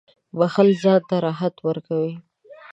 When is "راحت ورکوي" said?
1.25-2.13